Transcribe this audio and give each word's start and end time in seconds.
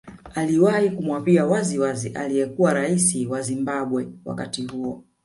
Aliwahi 0.35 0.89
kumwambia 0.89 1.45
waziwazi 1.45 2.09
aliyekuwa 2.09 2.73
rais 2.73 3.25
wa 3.29 3.41
Zimbabwe 3.41 4.07
wakati 4.25 4.65
huo 4.65 5.05